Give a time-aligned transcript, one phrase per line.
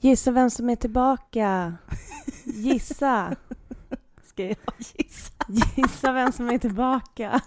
[0.00, 1.74] Gissa vem som är tillbaka.
[2.44, 3.36] Gissa.
[4.24, 4.56] Ska jag
[4.96, 5.32] gissa?
[5.76, 7.40] Gissa vem som är tillbaka.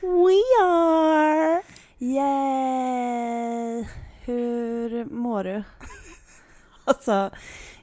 [0.00, 1.62] We are!
[1.98, 3.86] Yay!
[4.24, 5.62] Hur mår du?
[6.84, 7.30] Alltså,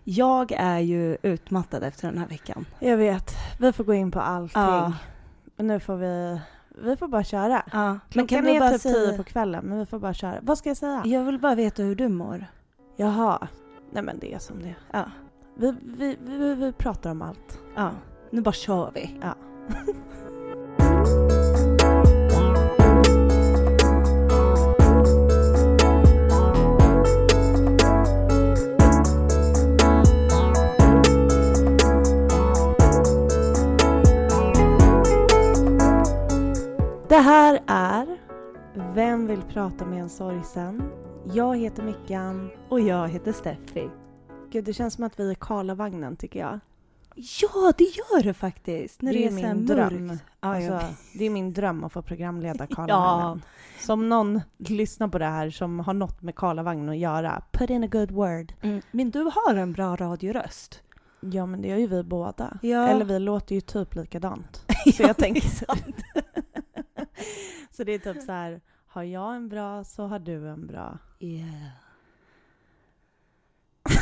[0.03, 2.65] jag är ju utmattad efter den här veckan.
[2.79, 3.31] Jag vet.
[3.59, 4.61] Vi får gå in på allting.
[4.61, 4.93] Ja.
[5.55, 6.39] Men nu får vi...
[6.69, 7.63] Vi får bara köra.
[7.71, 9.17] Ja, men Klockan kan du är bara typ tio säga...
[9.17, 10.39] på kvällen, men vi får bara köra.
[10.41, 11.01] Vad ska jag säga?
[11.05, 12.45] Jag vill bara veta hur du mår.
[12.99, 13.47] Jaha.
[13.91, 14.75] Nej men det är som det.
[14.91, 15.11] Ja,
[15.55, 17.59] Vi, vi, vi, vi pratar om allt.
[17.75, 17.91] ja.
[18.31, 19.19] Nu bara kör vi.
[19.21, 19.35] Ja.
[37.07, 38.17] Det här är
[38.93, 40.83] Vem vill prata med en sorgsen?
[41.33, 42.49] Jag heter Mickan.
[42.69, 43.89] Och jag heter Steffi.
[44.51, 46.59] Gud, det känns som att vi är Karlavagnen tycker jag.
[47.15, 49.01] Ja, det gör det faktiskt.
[49.01, 50.09] När Det det, är är, min dröm.
[50.09, 50.79] Ja, Alltså,
[51.13, 53.41] det är min dröm att få programleda Karlavagnen.
[53.79, 57.83] Som någon lyssnar på det här som har något med Karlavagnen att göra, put in
[57.83, 58.53] a good word.
[58.61, 58.81] mm.
[58.91, 60.81] Men du har en bra radioröst.
[61.21, 62.59] Ja, men det gör ju vi båda.
[62.61, 62.87] Ja.
[62.87, 64.65] Eller vi låter ju typ likadant.
[64.97, 65.65] Så jag tänker så.
[67.71, 70.97] så det är typ så här, har jag en bra så har du en bra.
[71.19, 71.67] Yeah.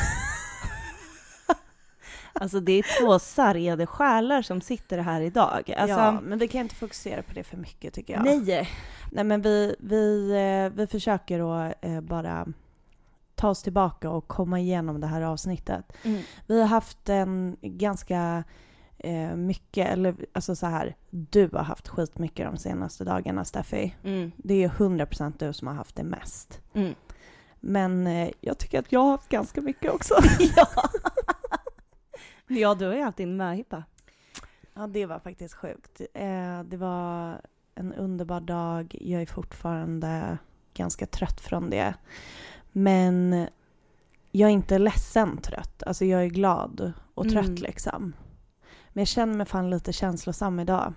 [2.33, 5.73] alltså det är två sargade själar som sitter här idag.
[5.77, 8.23] Alltså, ja, men vi kan inte fokusera på det för mycket tycker jag.
[8.23, 8.69] Nej.
[9.11, 12.47] Nej men vi, vi, eh, vi försöker att eh, bara
[13.35, 15.93] ta oss tillbaka och komma igenom det här avsnittet.
[16.03, 16.21] Mm.
[16.47, 18.43] Vi har haft en ganska
[18.97, 23.95] eh, mycket, eller alltså så här, du har haft skitmycket de senaste dagarna Steffi.
[24.03, 24.31] Mm.
[24.37, 26.61] Det är 100% du som har haft det mest.
[26.73, 26.95] Mm.
[27.59, 30.13] Men eh, jag tycker att jag har haft ganska mycket också.
[30.55, 30.67] ja.
[32.47, 33.83] ja, du har ju haft din möhippa.
[34.73, 36.01] ja, det var faktiskt sjukt.
[36.13, 37.41] Eh, det var
[37.75, 38.95] en underbar dag.
[39.01, 40.37] Jag är fortfarande
[40.73, 41.93] ganska trött från det.
[42.71, 43.47] Men
[44.31, 45.83] jag är inte ledsen trött.
[45.83, 47.55] Alltså jag är glad och trött Mm.
[47.55, 48.13] liksom.
[48.93, 50.93] Men jag känner mig fan lite känslosam idag.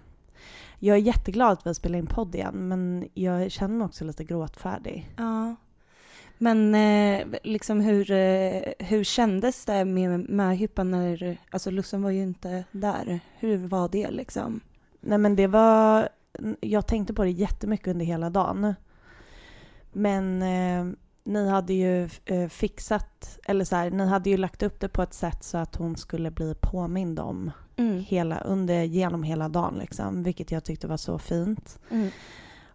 [0.79, 4.25] Jag är jätteglad att vi spelar in podd igen, men jag känner mig också lite
[4.25, 5.11] gråtfärdig.
[5.17, 5.40] Ja.
[6.43, 12.23] Men eh, liksom hur, eh, hur kändes det med möhippan när, alltså Lussan var ju
[12.23, 13.21] inte där.
[13.39, 14.61] Hur var det liksom?
[15.01, 16.09] Nej men det var,
[16.61, 18.75] jag tänkte på det jättemycket under hela dagen.
[19.93, 24.81] Men eh, ni hade ju eh, fixat, eller så här, ni hade ju lagt upp
[24.81, 28.05] det på ett sätt så att hon skulle bli påmind om Mm.
[28.09, 31.79] hela, under, genom hela dagen liksom, vilket jag tyckte var så fint.
[31.91, 32.11] Mm.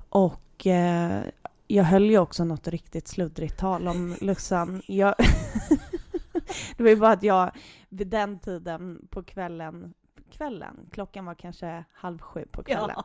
[0.09, 1.21] Och eh,
[1.67, 4.81] jag höll ju också något riktigt sluddrigt tal om Lussan.
[4.87, 5.15] Jag
[6.77, 7.51] det var ju bara att jag
[7.89, 9.93] vid den tiden på kvällen,
[10.31, 12.95] kvällen, klockan var kanske halv sju på kvällen,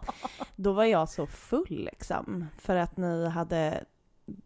[0.57, 2.47] då var jag så full liksom.
[2.59, 3.85] För att ni hade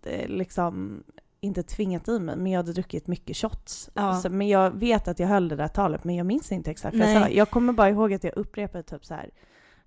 [0.02, 1.04] eh, liksom
[1.40, 3.90] inte tvingat i mig, men jag hade druckit mycket shots.
[3.94, 4.14] Ja.
[4.14, 6.96] Så, men jag vet att jag höll det där talet, men jag minns inte exakt
[6.96, 7.28] vad jag sa.
[7.28, 9.30] Jag kommer bara ihåg att jag upprepade typ så här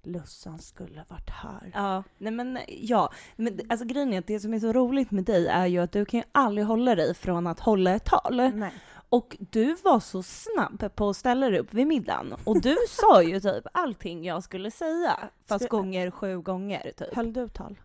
[0.07, 1.71] Lussan skulle varit här.
[1.73, 3.13] Ja, nej men ja.
[3.35, 5.91] Men, alltså grejen är att det som är så roligt med dig är ju att
[5.91, 8.51] du kan ju aldrig hålla dig från att hålla ett tal.
[8.53, 8.73] Nej.
[9.09, 12.33] Och du var så snabb på att ställa dig upp vid middagen.
[12.43, 15.19] Och du sa ju typ allting jag skulle säga.
[15.45, 17.15] Fast Ska- gånger sju gånger typ.
[17.15, 17.79] Höll du tal?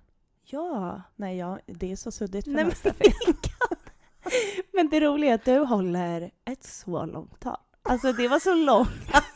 [0.45, 1.03] Ja.
[1.17, 2.75] Nej, jag, det är så suddigt för Nej, mig.
[2.85, 3.35] men,
[4.73, 7.57] men det roliga är att du håller ett så långt tal.
[7.83, 8.89] Alltså det var så långt.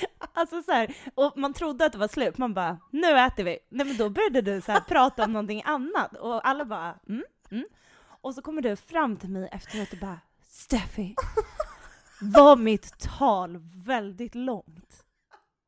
[0.34, 3.58] Alltså så här, och man trodde att det var slut, man bara nu äter vi.
[3.68, 7.24] Nej men då började du så här prata om någonting annat och alla bara mm,
[7.50, 7.64] mm.
[8.20, 11.14] Och så kommer du fram till mig efteråt och bara Steffi,
[12.20, 15.04] var mitt tal väldigt långt?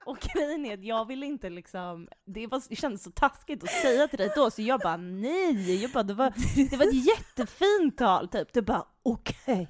[0.07, 3.71] Och grejen är att jag ville inte liksom, det, var, det kändes så taskigt att
[3.71, 6.33] säga till dig då så jag bara nej, jag bara, det, var,
[6.71, 8.53] det var ett jättefint tal typ.
[8.53, 9.69] Du bara okej.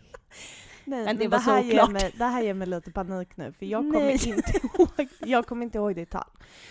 [0.84, 1.90] Nej, Men det men var det, här så ger klart.
[1.90, 3.92] mig, det här ger mig lite panik nu, för jag Nej.
[4.18, 6.24] kommer, inte ihåg, jag kommer inte ihåg ditt tal.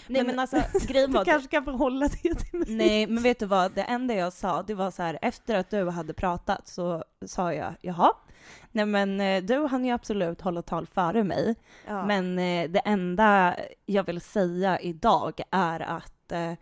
[0.08, 0.58] Nej men, alltså
[0.88, 2.76] grejen Du var att- kanske kan förhålla det till mig.
[2.76, 3.72] Nej, men vet du vad?
[3.72, 7.54] Det enda jag sa, det var så här, efter att du hade pratat så sa
[7.54, 8.12] jag, jaha,
[8.72, 11.56] nej men eh, du hann ju absolut hålla tal före mig,
[11.88, 12.06] Ja.
[12.06, 13.56] men eh, det enda
[13.86, 16.54] jag vill säga idag är att eh,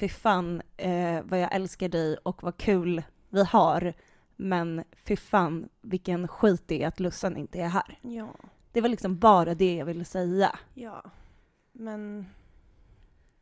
[0.00, 3.94] fy fan eh, vad jag älskar dig och vad kul vi har,
[4.40, 7.98] men fy fan vilken skit det är att Lussan inte är här.
[8.02, 8.34] ja,
[8.72, 10.58] Det var liksom bara det jag ville säga.
[10.74, 11.02] ja.
[11.72, 12.26] Men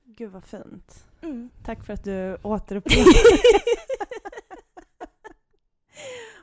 [0.04, 1.06] gud vad fint.
[1.20, 1.50] Mm.
[1.64, 3.12] Tack för att du återupprepar.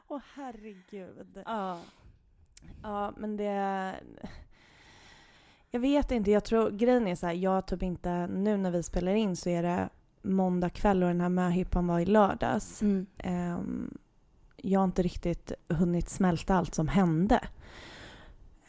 [0.08, 1.42] Åh herregud.
[1.46, 1.80] Ja.
[2.84, 3.96] Ja, men det...
[5.72, 8.84] Jag vet inte, jag tror grejen är så här, jag typ inte, nu när vi
[8.84, 9.90] spelar in så är det
[10.22, 12.82] måndag kväll och den här möhippan var i lördags.
[12.82, 13.06] Mm.
[13.18, 13.98] Ehm,
[14.66, 17.48] jag har inte riktigt hunnit smälta allt som hände.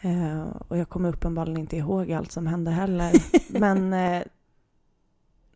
[0.01, 3.13] Eh, och jag kommer uppenbarligen inte ihåg allt som hände heller.
[3.61, 4.23] Men eh,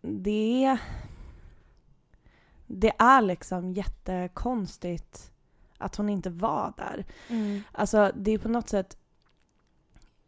[0.01, 0.79] det är...
[2.67, 5.33] Det är liksom jättekonstigt
[5.79, 7.05] att hon inte var där.
[7.29, 7.63] Mm.
[7.73, 8.97] Alltså det är på något sätt...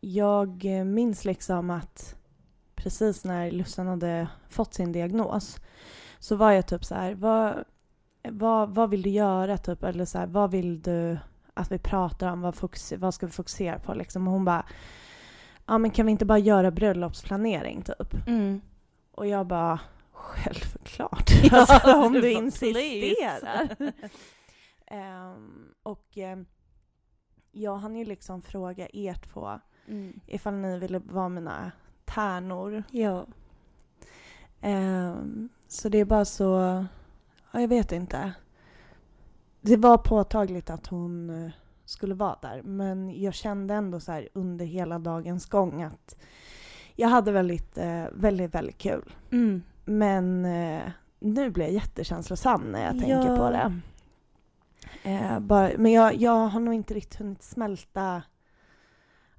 [0.00, 2.16] Jag minns liksom att
[2.74, 5.60] precis när Lussan hade fått sin diagnos
[6.18, 7.64] så var jag typ så här, vad,
[8.28, 9.82] vad, vad vill du göra typ?
[9.82, 11.18] Eller så här, vad vill du
[11.54, 12.40] att vi pratar om?
[12.40, 14.26] Vad, fokus, vad ska vi fokusera på liksom?
[14.26, 14.66] Och hon bara,
[15.66, 18.26] ja men kan vi inte bara göra bröllopsplanering typ?
[18.26, 18.60] Mm.
[19.12, 19.80] Och jag bara,
[20.12, 21.30] självklart.
[21.42, 23.76] Ja, alltså, om du insisterar.
[24.86, 26.46] Ehm, och um,
[27.52, 30.20] jag hann ju liksom fråga er två Mm.
[30.26, 31.72] ifall ni ville vara mina
[32.04, 32.82] tärnor.
[32.90, 33.26] Ja.
[34.60, 36.84] Ehm, så det är bara så...
[37.52, 38.32] Ja, jag vet inte.
[39.60, 41.50] Det var påtagligt att hon eh,
[41.84, 46.16] skulle vara där men jag kände ändå så här under hela dagens gång att
[46.96, 49.14] jag hade väldigt, eh, väldigt, väldigt kul.
[49.30, 49.62] Mm.
[49.84, 50.82] Men eh,
[51.18, 53.36] nu blir jag jättekänslosam när jag tänker Ja.
[53.36, 53.80] på det.
[55.10, 58.22] Eh, bara, men jag, jag har nog inte riktigt hunnit smälta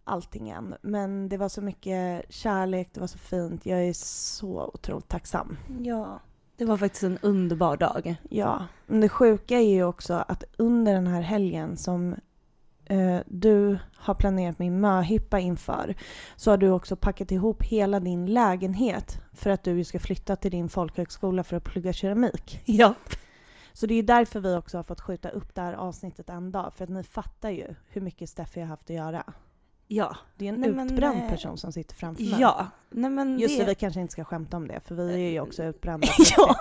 [0.04, 0.76] allting än.
[0.82, 3.66] Men det var så mycket kärlek, det var så fint.
[3.66, 5.58] Jag är så otroligt tacksam.
[5.82, 6.20] Ja.
[6.58, 8.16] Det var faktiskt en underbar dag.
[8.30, 12.16] Ja, men det sjuka är ju också att under den här helgen som
[12.86, 15.96] eh, du har planerat min möhippa inför
[16.36, 20.52] så har du också packat ihop hela din lägenhet för att du ska flytta till
[20.52, 22.62] din folkhögskola för att plugga keramik.
[22.66, 22.94] Ja.
[23.76, 26.74] Så det är därför vi också har fått skjuta upp det här avsnittet en dag.
[26.74, 29.34] För att ni fattar ju hur mycket Steffi har haft att göra.
[29.94, 30.18] Ja.
[30.36, 32.36] Det är en Nej, men, utbränd eh, person som sitter framför mig.
[32.40, 32.68] Ja.
[32.90, 35.40] Nej men Just det, vi kanske inte ska skämta om det, för vi är ju
[35.40, 36.08] också utbrända.
[36.38, 36.56] Ja.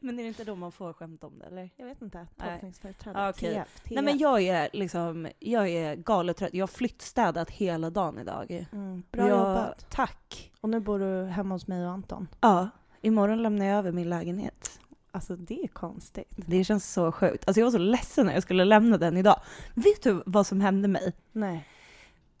[0.00, 1.70] Men är det inte då man får skämta om det eller?
[1.76, 2.26] Jag vet inte.
[2.36, 3.28] Tolkningsföreträde.
[3.28, 3.32] Ah.
[3.32, 3.90] TF, TF.
[3.90, 6.54] Nej men jag är liksom, jag är galet trött.
[6.54, 8.66] Jag har flyttstädat hela dagen idag.
[8.72, 9.90] Mm, bra jag, jobbat.
[9.90, 10.52] Tack.
[10.60, 12.28] Och nu bor du hemma hos mig och Anton.
[12.40, 12.68] Ja.
[13.00, 14.80] Imorgon lämnar jag över min lägenhet.
[15.14, 16.28] Alltså det är konstigt.
[16.36, 17.44] Det känns så sjukt.
[17.48, 19.40] Alltså jag var så ledsen när jag skulle lämna den idag.
[19.74, 21.12] Vet du vad som hände mig?
[21.32, 21.68] Nej.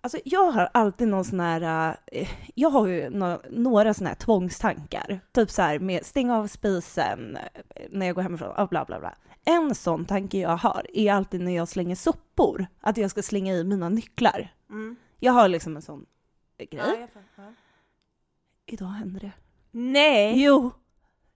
[0.00, 4.16] Alltså jag har alltid någon sån här, eh, jag har ju nå- några såna här
[4.16, 5.20] tvångstankar.
[5.32, 9.00] Typ så här med stänga av spisen eh, när jag går hemifrån, och bla bla
[9.00, 9.14] bla.
[9.44, 13.54] En sån tanke jag har är alltid när jag slänger sopor, att jag ska slänga
[13.54, 14.48] i mina nycklar.
[14.70, 14.96] Mm.
[15.18, 16.06] Jag har liksom en sån
[16.58, 17.08] eh, grej.
[17.36, 17.42] Ja.
[18.66, 19.32] Idag hände det.
[19.70, 20.44] Nej!
[20.44, 20.70] Jo!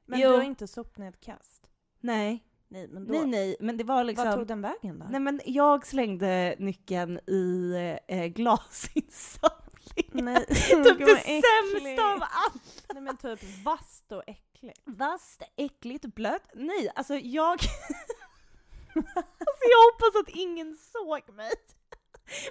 [0.06, 0.30] Men jo.
[0.30, 1.70] du har inte sopnedkast?
[2.00, 2.42] Nej.
[2.68, 3.12] Nej, men då...
[3.12, 4.26] Nej nej, men det var liksom...
[4.26, 5.06] Vad tog den vägen då?
[5.10, 7.72] Nej men jag slängde nyckeln i
[8.08, 10.24] eh, glasinsamlingen.
[10.24, 10.46] Nej.
[10.46, 12.86] Typ det sämsta av allt!
[12.94, 14.80] Nej men typ vasst och äckligt.
[14.84, 16.50] Vasst, äckligt, blött.
[16.54, 17.52] Nej, alltså jag...
[18.94, 21.52] alltså jag hoppas att ingen såg mig.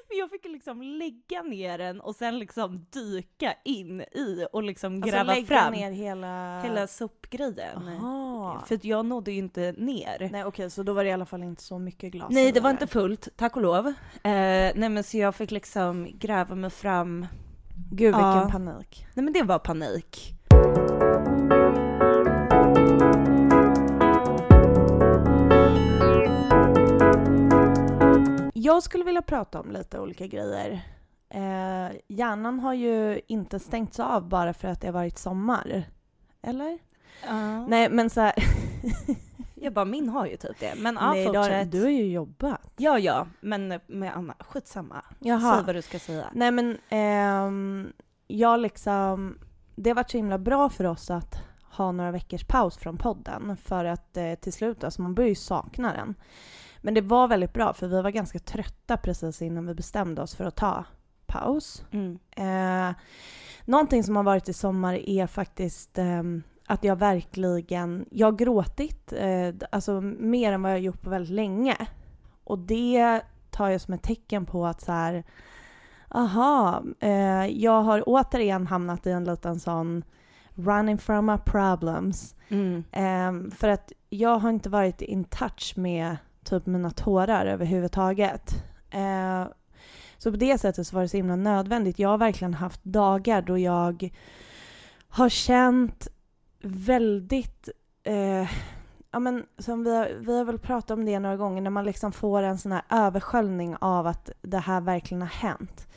[0.10, 5.02] Men jag fick liksom lägga ner den och sen liksom dyka in i och liksom
[5.02, 6.62] gräva alltså lägga fram ner hela...
[6.62, 7.88] hela sopgrejen.
[7.88, 8.64] Aha.
[8.68, 10.30] För jag nådde ju inte ner.
[10.32, 12.28] Nej okej, så då var det i alla fall inte så mycket glas.
[12.30, 13.88] Nej, det var inte fullt, tack och lov.
[13.88, 17.26] Eh, nej men så jag fick liksom gräva mig fram.
[17.92, 18.50] Gud vilken Ja.
[18.52, 19.06] panik.
[19.14, 20.32] Nej men det var panik.
[28.66, 30.82] Jag skulle vilja prata om lite olika grejer.
[31.30, 35.84] Eh, hjärnan har ju inte stängts av bara för att det har varit sommar.
[36.42, 36.80] Eller?
[37.30, 37.66] Nej.
[37.68, 38.34] Nej men så här,
[39.56, 40.74] Jag bara, min har ju typ det.
[40.78, 41.72] Men ja, nej, fortsätt.
[41.72, 42.74] du har ju jobbat.
[42.78, 45.02] Ja, ja, men med Anna, skitsamma.
[45.20, 45.56] Jaha.
[45.56, 46.30] Säg vad du ska säga.
[46.34, 47.94] Nej men ehm,
[48.28, 49.40] jag liksom,
[49.76, 51.36] det har varit så himla bra för oss att
[51.72, 55.36] ha några veckors paus från podden för att eh, till slut, alltså man börjar ju
[55.36, 56.16] sakna den.
[56.86, 60.36] Men det var väldigt bra för vi var ganska trötta precis innan vi bestämde oss
[60.36, 60.86] för att ta
[61.26, 61.86] paus.
[61.92, 62.20] Mm.
[62.32, 62.96] Eh,
[63.66, 69.14] någonting som har varit i sommar är faktiskt ehm, att jag verkligen, jag har gråtit
[69.14, 71.78] eh, alltså mer än vad jag har gjort på väldigt länge.
[72.44, 75.24] Och det tar jag som ett tecken på att så här,
[76.10, 80.04] aha, eh, jag har återigen hamnat i en liten sån
[80.56, 82.36] running from my problems.
[82.50, 82.84] Mm.
[82.92, 88.64] Ehm, för att jag har inte varit in touch med typ mina tårar överhuvudtaget.
[88.90, 89.46] Eh,
[90.18, 92.00] så på det sättet så var det så himla nödvändigt.
[92.00, 94.10] Jag har verkligen haft dagar då jag
[95.10, 96.08] har känt
[96.62, 97.70] väldigt,
[98.04, 98.50] eh,
[99.12, 101.86] ja men som vi har, vi har väl pratat om det några gånger, när man
[101.86, 105.88] liksom får en sån här översköljning av att det här verkligen har hänt.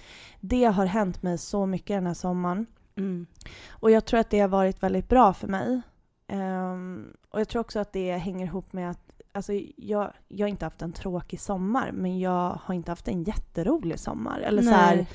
[0.40, 2.66] Det har hänt mig så mycket den här sommaren.
[2.96, 3.26] Mm.
[3.70, 5.80] Och jag tror att det har varit väldigt bra för mig.
[6.26, 9.07] Ehm, och jag tror också att det hänger ihop med att
[9.38, 13.22] Alltså jag, jag har inte haft en tråkig sommar, men jag har inte haft en
[13.22, 14.40] jätterolig sommar.
[14.40, 15.06] Eller så här,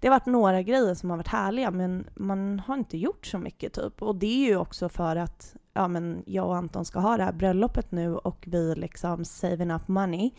[0.00, 3.38] det har varit några grejer som har varit härliga, men man har inte gjort så
[3.38, 4.02] mycket typ.
[4.02, 7.24] Och det är ju också för att ja, men jag och Anton ska ha det
[7.24, 10.30] här bröllopet nu och vi liksom saving up money.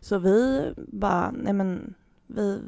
[0.00, 1.94] Så vi bara, nej men
[2.26, 2.60] vi,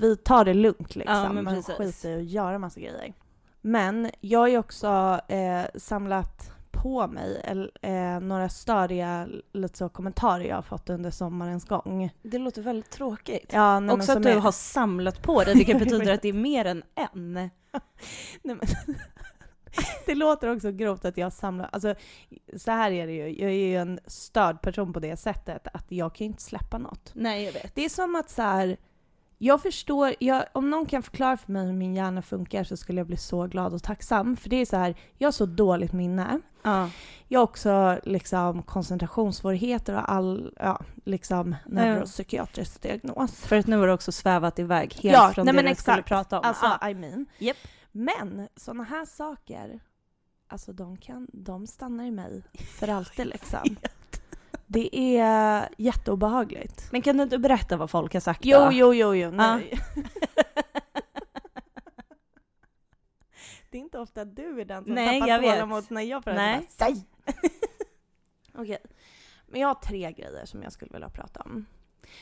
[0.00, 1.16] vi tar det lugnt liksom.
[1.16, 1.74] Ja, man precis.
[1.74, 3.14] skiter i att göra massa grejer.
[3.60, 7.42] Men jag har ju också eh, samlat på mig
[7.82, 12.10] eh, några störiga lite så, kommentarer jag har fått under sommarens gång.
[12.22, 13.50] Det låter väldigt tråkigt.
[13.52, 16.32] Ja, nej, Också att du är- har samlat på dig, vilket betyder att det är
[16.32, 17.32] mer än en.
[17.32, 17.50] Nej,
[18.42, 18.60] men,
[20.06, 21.94] det låter också grovt att jag samlar, alltså
[22.56, 25.86] så här är det ju, jag är ju en störd person på det sättet att
[25.88, 27.10] jag kan ju inte släppa något.
[27.14, 27.74] Nej, jag vet.
[27.74, 28.76] Det är som att så här,
[29.42, 33.00] jag förstår, jag, om någon kan förklara för mig hur min hjärna funkar så skulle
[33.00, 34.36] jag bli så glad och tacksam.
[34.36, 36.40] För det är så här, jag har så dåligt minne.
[36.62, 36.90] Ja.
[37.28, 43.40] Jag har också liksom koncentrationssvårigheter och all, ja, liksom neuropsykiatrisk diagnos.
[43.40, 45.80] För att nu har du också svävat iväg helt Ja, från nej, det men du
[45.80, 46.44] skulle prata om.
[46.44, 46.88] Alltså, Ja.
[46.90, 47.26] I mean.
[47.38, 47.56] Japp.
[47.92, 49.80] Men sådana här saker,
[50.48, 52.42] alltså de, kan, de stannar i mig
[52.78, 53.76] för alltid liksom.
[54.72, 56.88] Det är jätteobehagligt.
[56.92, 58.68] Men kan du inte berätta vad folk har sagt Jo, då?
[58.72, 59.30] jo, jo, jo.
[59.30, 59.80] Nej.
[63.70, 65.54] det är inte ofta du är den som Nej, tappar jag vet.
[65.54, 66.38] tålamod när jag pratar.
[66.38, 66.58] Nej.
[66.78, 67.06] Bara, Säg!
[68.54, 68.78] Okej.
[69.46, 71.66] Men jag har tre grejer som jag skulle vilja prata om.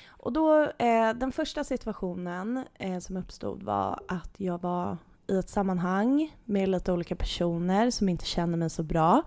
[0.08, 5.48] Och då, eh, den första situationen eh, som uppstod var att jag var i ett
[5.48, 9.22] sammanhang med lite olika personer som inte känner mig så bra.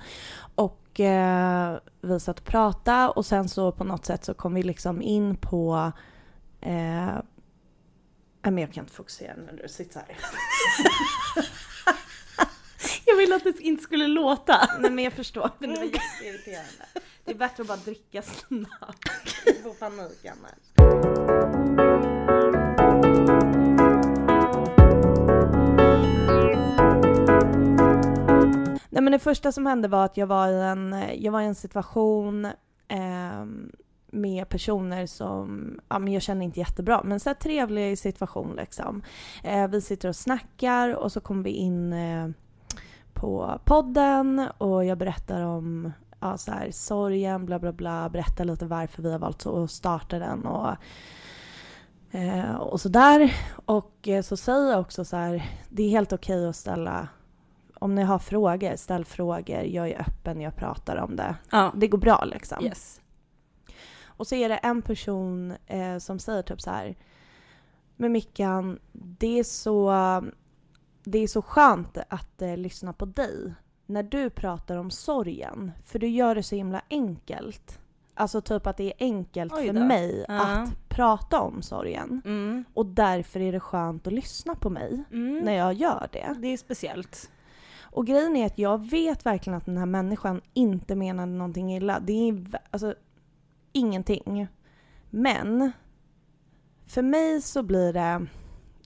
[0.56, 4.64] Och eh, vi satt och pratade och sen så på något sätt så kom vi
[4.64, 5.92] liksom in på
[6.62, 7.22] Eh,
[8.42, 10.18] men jag kan inte fokusera när du sitter här.
[13.06, 14.70] Jag ville att det inte skulle låta.
[14.80, 16.86] Nej men jag förstår, men det var jätteirriterande.
[17.26, 19.10] Det är bättre att bara dricka snabbt.
[19.64, 22.11] Får panik annars.
[29.02, 31.46] Nej men det första som hände var att jag var i en, jag var i
[31.46, 32.46] en situation
[32.88, 33.46] eh,
[34.12, 39.02] med personer som ja, men jag känner inte jättebra, men så här trevlig situation liksom.
[39.44, 42.30] Eh, vi sitter och snackar och så kommer vi in eh,
[43.14, 48.66] på podden och jag berättar om ja, så här, sorgen, bla bla bla, berättar lite
[48.66, 50.76] varför vi har valt att starta den och,
[52.12, 53.36] eh, och sådär.
[53.66, 57.08] Och eh, så säger jag också så här, det är helt okej att ställa,
[57.82, 61.36] om ni har frågor, ställ frågor, jag är öppen, jag pratar om det.
[61.52, 61.72] Ja.
[61.76, 62.66] Det går bra liksom.
[62.66, 63.02] Yes.
[64.04, 66.96] Och så är det en person eh, som säger typ så här.
[67.96, 69.92] Men Mickan, det är så,
[71.04, 73.54] det är så skönt att eh, lyssna på dig
[73.86, 75.72] när du pratar om sorgen.
[75.86, 77.80] För du gör det så himla enkelt.
[78.14, 80.42] Alltså typ att det är enkelt för mig Ja.
[80.42, 82.22] att prata om sorgen.
[82.26, 82.64] Mm.
[82.74, 85.40] Och därför är det skönt att lyssna på mig Mm.
[85.40, 86.36] när jag gör det.
[86.40, 87.32] Det är speciellt.
[87.92, 92.00] Och grejen är att jag vet verkligen att den här människan inte menade någonting illa.
[92.00, 92.96] Det är alltså
[93.72, 94.48] ingenting.
[95.10, 95.72] Men
[96.88, 98.26] för mig så blir det...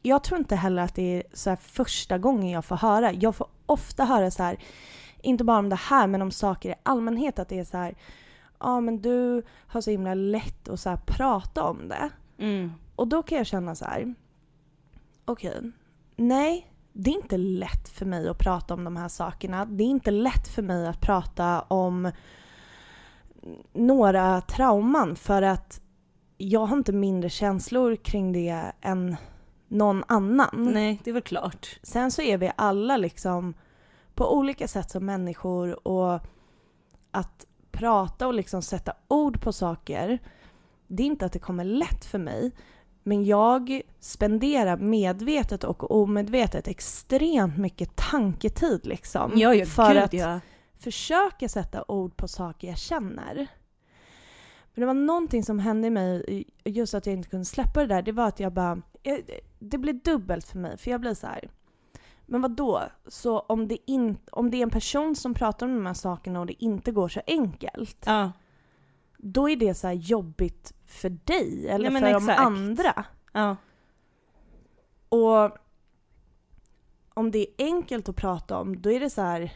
[0.02, 3.14] Jag tror inte heller att det är så här första gången jag får höra.
[3.14, 4.58] Jag får ofta höra så här,
[5.22, 7.96] inte bara om det här men om saker i allmänhet att det är så här,
[8.60, 12.10] ja men du har så himla lätt att så prata om det.
[12.38, 12.72] Mm.
[12.96, 14.16] Och då kan jag känna så här.
[15.26, 15.72] Okej,
[16.16, 19.66] nej, det är inte lätt för mig att prata om de här sakerna.
[19.66, 22.12] Det är inte lätt för mig att prata om
[23.74, 25.82] några trauman för att
[26.38, 29.16] jag har inte mindre känslor kring det än
[29.68, 30.72] någon annan.
[30.74, 31.80] Nej, det är väl klart.
[31.84, 33.54] Sen så är vi alla liksom
[34.14, 36.20] på olika sätt som människor och
[37.12, 40.20] att prata och liksom sätta ord på saker,
[40.88, 42.52] det är inte att det kommer lätt för mig.
[43.08, 49.32] Men jag spenderar medvetet och omedvetet extremt mycket tanketid liksom.
[49.36, 50.40] Ja, ja, för gud att ja.
[50.80, 53.36] försöka sätta ord på saker jag känner.
[54.74, 57.88] Men det var någonting som hände i mig, just att jag inte kunde släppa det
[57.88, 58.82] där, det var att jag bara...
[59.60, 61.50] Det blir dubbelt för mig, för jag blir så här.
[62.26, 62.84] Men vad då?
[63.08, 66.40] Så om det, in, om det är en person som pratar om de här sakerna
[66.40, 68.32] och det inte går så enkelt, Ja.
[69.28, 72.40] Då är det så här jobbigt för dig eller Nej, för de exakt.
[72.42, 73.06] andra.
[73.34, 73.56] Ja.
[75.10, 75.58] Och
[77.14, 79.54] om det är enkelt att prata om, då är det så här...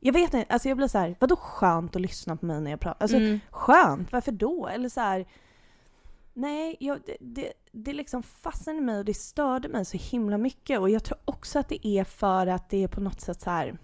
[0.00, 2.70] Jag vet inte, alltså jag blir så här, vadå skönt att lyssna på mig när
[2.70, 3.02] jag pratar?
[3.04, 3.40] Alltså Mm.
[3.50, 4.66] skönt, varför då?
[4.68, 5.26] Eller så här,
[6.32, 10.80] nej, jag, det, det, det liksom fastnade mig och det störde mig så himla mycket
[10.80, 13.50] och jag tror också att det är för att det är på något sätt så
[13.50, 13.78] här.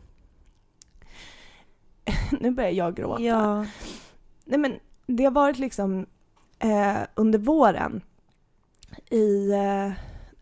[2.41, 3.23] nu börjar jag gråta.
[3.23, 3.67] Ja.
[4.51, 6.07] Nej men det har varit liksom
[6.59, 8.01] eh, under våren
[9.11, 9.93] i, eh,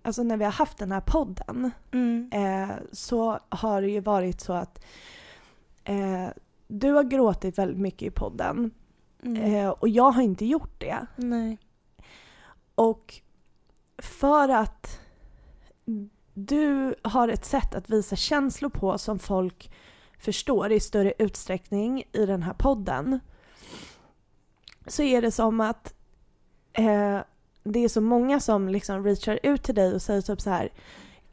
[0.02, 2.30] alltså när vi har haft den här podden Mm.
[2.32, 4.84] eh, så har det ju varit så att
[5.84, 6.26] eh,
[6.68, 8.70] du har gråtit väldigt mycket i podden
[9.22, 9.42] Mm.
[9.54, 11.06] eh, och jag har inte gjort det.
[11.16, 11.58] Nej.
[12.74, 13.14] Och
[13.98, 15.00] för att
[16.34, 19.70] du har ett sätt att visa känslor på som folk
[20.18, 23.20] förstår i större utsträckning i den här podden
[24.88, 25.95] så är det som att
[26.73, 27.18] eh,
[27.64, 30.68] det är så många som liksom reachar ut till dig och säger typ så här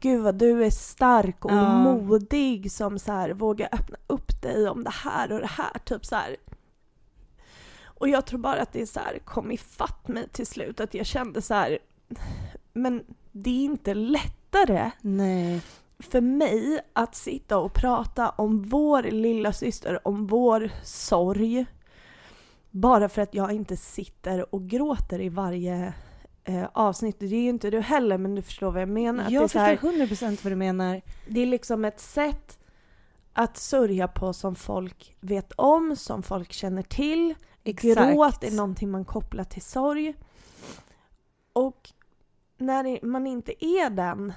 [0.00, 1.78] Gud vad du är stark och Ja.
[1.78, 5.78] modig som så här vågar öppna upp dig om det här och det här.
[5.84, 6.36] Typ så här.
[7.84, 10.80] Och jag tror bara att det så här, kom ifatt mig till slut.
[10.80, 11.78] Att jag kände så här,
[12.72, 15.60] men det är inte lättare Nej.
[15.98, 21.66] för mig att sitta och prata om vår lilla syster, om vår sorg.
[22.76, 25.94] Bara för att jag inte sitter och gråter i varje
[26.44, 27.16] eh, avsnitt.
[27.18, 29.30] Det är ju inte du heller, men du förstår vad jag menar.
[29.30, 31.02] Jag så här, förstår 100% vad du menar.
[31.28, 32.58] det är liksom ett sätt
[33.32, 37.34] att sörja på som folk vet om, som folk känner till.
[37.64, 38.12] Exakt.
[38.12, 40.14] Gråt är någonting man kopplar till sorg.
[41.52, 41.90] Och
[42.58, 44.32] när man inte är den,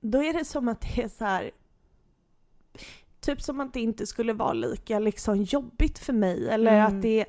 [0.00, 1.50] då är det som att det är så här.
[3.22, 6.48] Typ som att det inte skulle vara lika liksom jobbigt för mig.
[6.48, 6.86] Eller Mm.
[6.96, 7.24] att det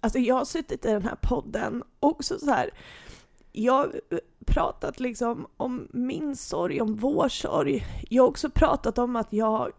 [0.00, 2.70] Alltså jag har suttit i den här podden också så här.
[3.52, 3.92] Jag har
[4.46, 7.86] pratat liksom om min sorg, om vår sorg.
[8.10, 9.72] Jag har också pratat om att jag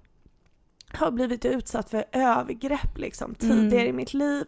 [0.94, 3.90] har blivit utsatt för övergrepp liksom tidigare Mm.
[3.90, 4.46] i mitt liv.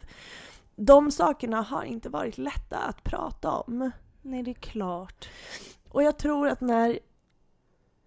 [0.75, 3.92] De sakerna har inte varit lätta att prata om.
[4.22, 5.29] Nej, det är klart.
[5.90, 7.00] Och jag tror att när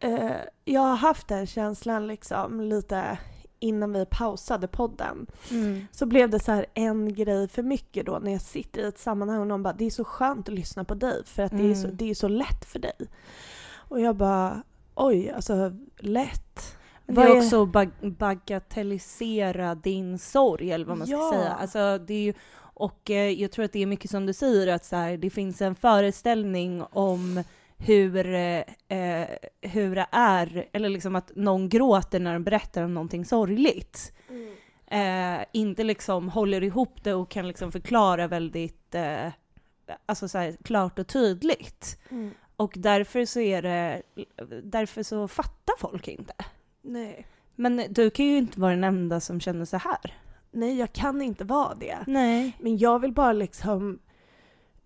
[0.01, 0.31] eh,
[0.65, 3.19] jag har haft den känslan liksom lite
[3.63, 5.87] innan vi pausade podden Mm.
[5.93, 9.41] så blev det så en grej för mycket då när jag sitter i ett sammanhang
[9.41, 11.75] och någon bara det är så skönt att lyssna på dig för att det, är
[11.75, 11.97] så, Mm.
[11.97, 12.97] det är så lätt för dig.
[13.77, 14.63] Och jag bara
[14.95, 16.77] oj, alltså lätt.
[17.07, 21.31] Det är också att bag- bagatellisera din sorg eller vad man ska Ja.
[21.33, 21.53] säga.
[21.53, 24.67] Alltså, det är ju, och eh, jag tror att det är mycket som du säger
[24.75, 27.45] att så här, det finns en föreställning om
[27.87, 29.29] hur, eh, eh,
[29.61, 34.13] hur det är, eller liksom att någon gråter när de berättar om någonting sorgligt.
[34.87, 39.29] Eh, inte liksom håller ihop det och kan liksom förklara väldigt eh,
[40.07, 42.01] alltså så här, klart och tydligt.
[42.11, 42.31] Mm.
[42.57, 44.03] Och därför så är det,
[44.63, 46.35] därför så fattar folk inte.
[46.83, 47.27] Nej.
[47.57, 50.15] Men du kan ju inte vara den enda som känner så här.
[50.51, 51.99] Nej, jag kan inte vara det.
[52.07, 52.57] Nej.
[52.61, 53.99] Men jag vill bara liksom...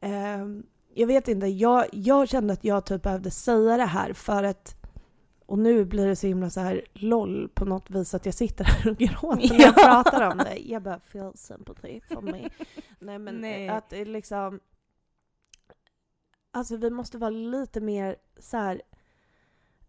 [0.01, 4.43] ehm, jag vet inte, jag, jag kände att jag typ behövde säga det här för
[4.45, 4.75] att...
[5.47, 8.65] Och nu blir det så himla så här LOL på något vis att jag sitter
[8.65, 10.03] här och gråter när jag Ja.
[10.05, 10.57] pratar om det.
[10.57, 12.49] Jag bara feel sympathy for me.
[12.99, 13.69] Nej men Nej.
[13.69, 14.61] att det liksom...
[16.51, 18.83] Alltså vi måste vara lite mer så här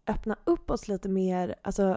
[0.06, 1.96] öppna upp oss lite mer, alltså eh,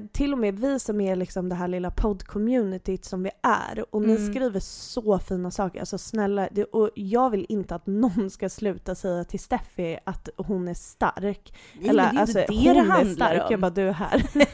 [0.00, 4.02] till och med vi som är liksom det här lilla podd-communityt som vi är och
[4.02, 4.32] ni Mm.
[4.32, 8.94] skriver så fina saker, alltså snälla, det, och jag vill inte att någon ska sluta
[8.94, 11.54] säga till Steffi att hon är stark.
[11.80, 13.46] Nej, Eller men det är alltså inte det hon det är handlar stark, om.
[13.50, 14.22] jag bara du är här.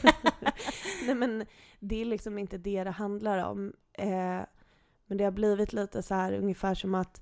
[1.05, 1.45] Nej men
[1.79, 3.73] det är liksom inte det det handlar om.
[3.93, 4.39] Eh,
[5.07, 7.21] men det har blivit lite så här ungefär som att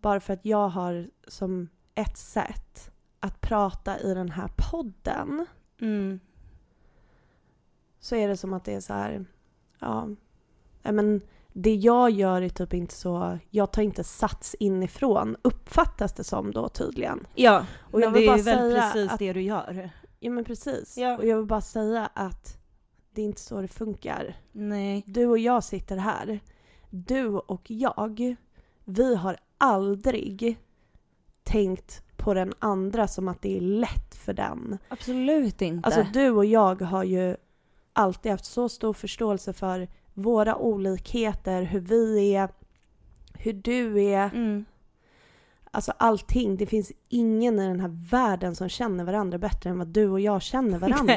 [0.00, 2.90] bara för att jag har som ett sätt
[3.20, 5.46] att prata i den här podden
[5.80, 6.20] Mm.
[8.08, 9.24] Så är det som att det är så här,
[9.78, 10.08] ja,
[10.82, 11.20] men
[11.52, 16.50] det jag gör är typ inte så, jag tar inte sats inifrån, uppfattas det som
[16.50, 17.26] då tydligen.
[17.34, 19.90] Ja, Och men jag det vill är väl precis att- det du gör.
[20.20, 20.96] Ja men precis.
[20.98, 21.16] Ja.
[21.18, 22.58] Och jag vill bara säga att
[23.12, 24.36] det är inte så det funkar.
[24.52, 25.02] Nej.
[25.06, 26.40] Du och jag sitter här.
[26.90, 28.36] Du och jag,
[28.84, 30.58] vi har aldrig
[31.42, 34.78] tänkt på den andra som att det är lätt för den.
[34.88, 35.86] Absolut inte.
[35.86, 37.36] Alltså du och jag har ju
[37.98, 42.48] alltid haft så stor förståelse för våra olikheter, hur vi är,
[43.34, 44.64] hur du är, mm.
[45.70, 46.56] alltså allting.
[46.56, 50.20] Det finns ingen i den här världen som känner varandra bättre än vad du och
[50.20, 51.16] jag känner varandra.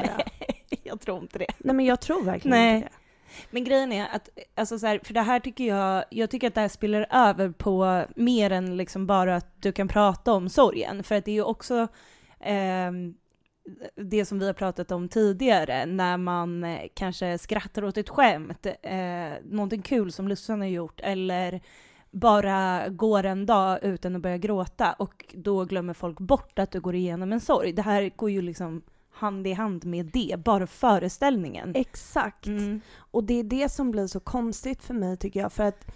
[0.70, 1.46] Nej, jag tror inte det.
[1.58, 2.76] Nej men jag tror verkligen Nej.
[2.76, 2.94] inte det.
[3.50, 6.54] Men grejen är att, alltså så här, för det här tycker jag, jag tycker att
[6.54, 11.04] det här spiller över på mer än liksom bara att du kan prata om sorgen.
[11.04, 11.88] För att det är ju också,
[12.40, 13.14] ehm,
[13.96, 18.66] det som vi har pratat om tidigare, när man eh, kanske skrattar åt ett skämt,
[18.82, 21.60] eh, någonting kul som Lussan har gjort, eller
[22.10, 26.80] bara går en dag utan att börja gråta och då glömmer folk bort att du
[26.80, 27.72] går igenom en sorg.
[27.72, 31.72] Det här går ju liksom hand i hand med det, bara föreställningen.
[31.76, 32.46] Exakt.
[32.46, 32.80] Mm.
[32.96, 35.86] Och det är det som blir så konstigt för mig tycker jag, för att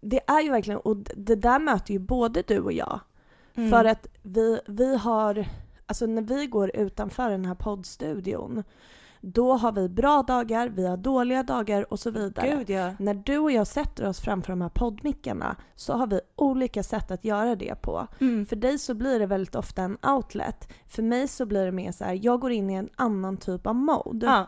[0.00, 3.00] det är ju verkligen, och det där möter ju både du och jag.
[3.54, 3.70] Mm.
[3.70, 5.46] För att vi, vi har,
[5.92, 8.62] alltså när vi går utanför den här poddstudion,
[9.20, 12.56] då har vi bra dagar, vi har dåliga dagar och så vidare.
[12.56, 12.94] Gud ja.
[12.98, 17.10] När du och jag sätter oss framför de här poddmickarna så har vi olika sätt
[17.10, 18.06] att göra det på.
[18.20, 18.46] Mm.
[18.46, 20.72] För dig så blir det väldigt ofta en outlet.
[20.86, 23.66] För mig så blir det mer så här, jag går in i en annan typ
[23.66, 24.26] av mode.
[24.26, 24.46] Ja.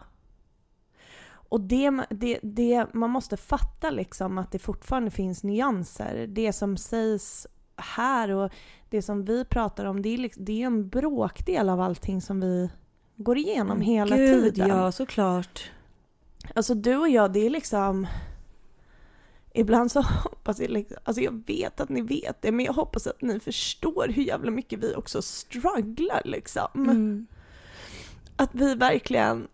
[1.49, 6.27] Och det, det, det, man måste fatta liksom att det fortfarande finns nyanser.
[6.27, 8.53] Det som sägs här och
[8.91, 12.41] det som vi pratar om, det är, liksom, det är en bråkdel av allting som
[12.41, 12.71] vi
[13.17, 14.31] går igenom hela Mm.
[14.31, 14.69] Gud, tiden.
[14.69, 15.71] ja, såklart.
[16.55, 18.07] Alltså du och jag, det är liksom...
[19.57, 23.07] Ibland så hoppas jag liksom, alltså jag vet att ni vet det, men jag hoppas
[23.07, 26.69] att ni förstår hur jävla mycket vi också strugglar liksom.
[26.75, 27.27] Mm.
[28.37, 29.49] Att vi verkligen,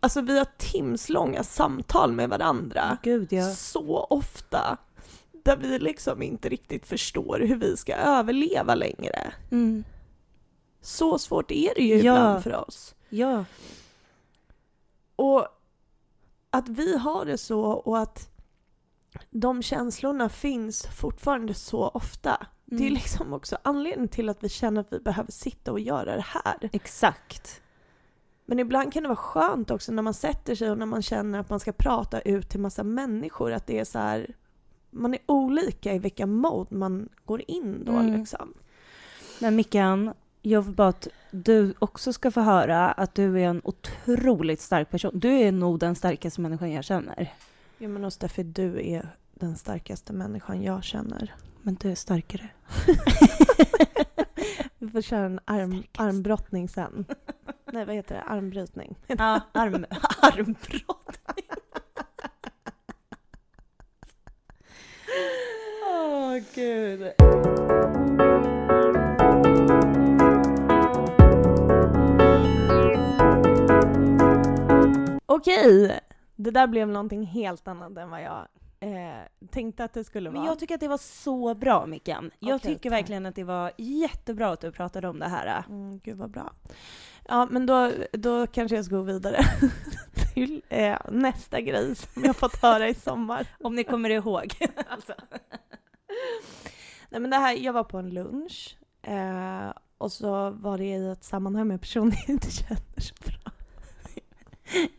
[0.00, 2.98] alltså vi har timslånga samtal med varandra.
[3.02, 3.50] Gud ja.
[3.50, 4.76] Så ofta.
[5.48, 9.32] Där vi liksom inte riktigt förstår hur vi ska överleva längre.
[9.50, 9.84] Mm.
[10.80, 11.98] Så svårt är det ju Ja.
[12.14, 12.94] ibland för oss.
[13.08, 13.44] Ja.
[15.16, 15.46] Och
[16.50, 18.30] att vi har det så och att
[19.30, 22.46] de känslorna finns fortfarande så ofta.
[22.64, 22.94] Det är Mm.
[22.94, 26.70] liksom också anledningen till att vi känner att vi behöver sitta och göra det här.
[26.72, 27.60] Exakt.
[28.46, 31.38] Men ibland kan det vara skönt också när man sätter sig och när man känner
[31.38, 34.34] att man ska prata ut till massa människor att det är så här
[34.90, 38.20] man är olika i vilka mode man går in då Mm.
[38.20, 38.54] liksom.
[39.40, 43.60] Men Mickan, jag vill bara att du också ska få höra att du är en
[43.64, 45.10] otroligt stark person.
[45.14, 47.32] Du är nog den starkaste människan jag känner.
[47.78, 51.34] Ja men och Steffi, du är den starkaste människan jag känner.
[51.62, 52.48] Men du är starkare.
[54.78, 57.04] Vi får köra en arm, armbrottning sen.
[57.72, 58.22] Nej vad heter det?
[58.22, 58.96] Armbrytning.
[59.06, 59.86] Ja, arm,
[60.22, 60.97] armbrott.
[66.54, 67.12] Gud.
[75.26, 76.00] Okej,
[76.36, 78.46] det där blev någonting helt annat än vad jag
[78.80, 80.38] eh, tänkte att det skulle vara.
[80.40, 82.30] Men jag tycker att det var så bra Mickan.
[82.38, 82.98] Jag Okej, tycker tack.
[82.98, 85.64] verkligen att det var jättebra att du pratade om det här.
[85.68, 86.52] Mm, gud vad bra.
[87.28, 89.40] Ja, men då, då kanske jag ska gå vidare
[90.34, 93.46] till eh, nästa grej som jag fått höra i sommar.
[93.60, 94.54] Om ni kommer ihåg.
[94.88, 95.12] alltså.
[97.10, 101.10] Nej men det här, jag var på en lunch eh, och så var det i
[101.10, 103.52] ett sammanhang med personer jag inte känner så bra.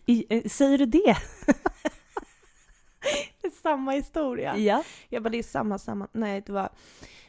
[0.06, 1.18] I, eh, säger du det?
[3.42, 4.58] Det är samma historia.
[4.58, 4.84] Ja.
[5.10, 6.08] Jag bara, det är samma, samma.
[6.12, 6.70] Nej, det var...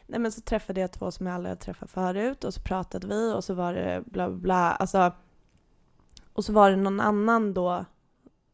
[0.07, 3.07] Nej men så träffade jag två som jag aldrig hade träffat förut och så pratade
[3.07, 4.71] vi och så var det bla bla bla.
[4.71, 5.13] Alltså,
[6.33, 7.85] och så var det någon annan då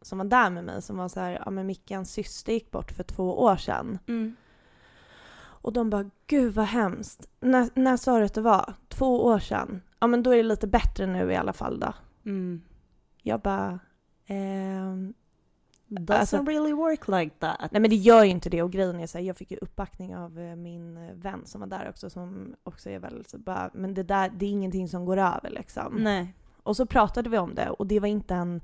[0.01, 2.91] som var där med mig som var så här, ja men Mickans syster gick bort
[2.91, 3.99] för två år sedan.
[4.07, 4.35] Mm.
[5.67, 7.29] Och de bara, gud vad hemskt.
[7.39, 8.73] När, när sa du att det var?
[8.87, 9.81] Två år sedan?
[9.99, 11.93] Ja men då är det lite bättre nu i alla fall då.
[12.25, 12.61] Mm.
[13.21, 13.79] Jag bara,
[14.27, 15.13] ehm,
[15.87, 17.71] Doesn't Alltså- really work like that.
[17.71, 19.57] Nej men det gör ju inte det och grejen är så här, jag fick ju
[19.61, 23.37] uppbackning av eh, min eh, vän som var där också som också är väldigt så
[23.37, 25.93] bara, men det där, det är ingenting som går över liksom.
[25.99, 26.33] Nej.
[26.63, 28.61] Och så pratade vi om det och det var inte en,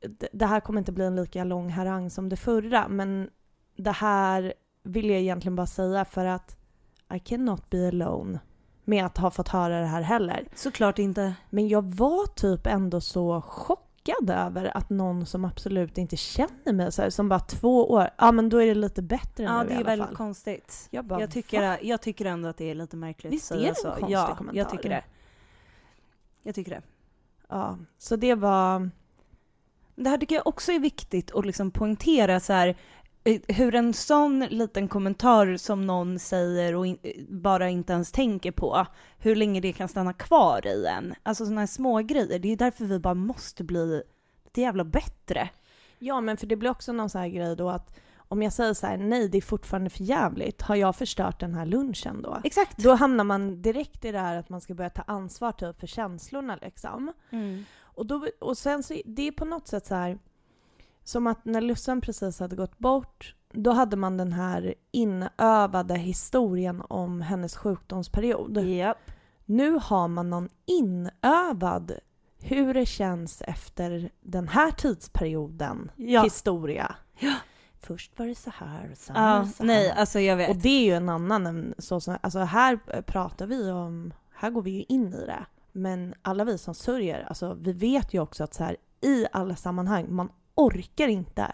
[0.00, 3.30] det- det här kommer inte bli en lika lång harang som det förra men
[3.76, 6.56] det här vill jag egentligen bara säga för att
[7.14, 8.38] I cannot be alone
[8.84, 10.48] med att ha fått höra det här heller.
[10.54, 11.34] Såklart inte.
[11.50, 16.92] Men jag var typ ändå så chockad över att någon som absolut inte känner mig
[16.92, 19.68] så här, som bara två år, ja men då är det lite bättre Ja, nu
[19.68, 20.16] det i är alla väldigt fall.
[20.16, 20.88] konstigt.
[20.90, 23.68] Jag bara, Jag tycker, jag tycker ändå att det är lite märkligt Visst är det
[23.68, 23.88] en så.
[23.90, 24.58] konstig ja, kommentar?
[24.58, 25.04] jag tycker det.
[26.42, 26.82] Jag tycker det.
[27.48, 28.90] Ja, så det var,
[29.94, 32.76] Det här tycker jag också är viktigt att liksom poängtera så här,
[33.48, 38.52] hur en sån liten kommentar som någon säger och in, eh, bara inte ens tänker
[38.52, 38.86] på,
[39.18, 41.14] hur länge det kan stanna kvar i en.
[41.22, 42.38] Alltså sådana här små grejer.
[42.38, 44.02] Det är därför vi bara måste bli
[44.44, 45.48] lite jävla bättre.
[45.98, 48.74] ja men för det blir också någon så här grej då att om jag säger
[48.74, 52.40] så här, nej det är fortfarande för jävligt, har jag förstört den här lunchen då?
[52.44, 52.78] Exakt.
[52.78, 55.86] Då hamnar man direkt i det här att man ska börja ta ansvar typ för
[55.86, 57.12] känslorna liksom.
[57.30, 57.64] Mm.
[57.80, 60.18] Och, då, och sen så, det är på något sätt så här
[61.04, 66.82] som att när Lussan precis hade gått bort, då hade man den här inövade historien
[66.88, 68.56] om hennes sjukdomsperiod.
[68.58, 69.10] Japp.
[69.44, 71.92] nu har man någon inövad
[72.40, 76.22] hur det känns efter den här tidsperioden Ja.
[76.22, 76.94] historia.
[77.18, 77.34] Ja.
[77.80, 79.38] Först var det så här och sen var ja.
[79.38, 79.66] det så här.
[79.66, 80.50] Nej, alltså jag vet.
[80.50, 84.50] Och det är ju en annan, än så som, alltså här pratar vi om, här
[84.50, 85.46] går vi ju in i det.
[85.72, 89.56] Men alla vi som sörjer, alltså vi vet ju också att så här i alla
[89.56, 91.52] sammanhang, man orkar inte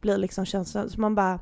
[0.00, 1.40] bli liksom känslan, så man bara,